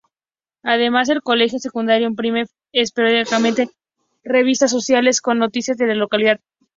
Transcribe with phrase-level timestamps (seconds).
[0.63, 3.69] Además, el Colegio Secundario imprime esporádicamente
[4.23, 6.39] revistas sociales con noticias de la localidad.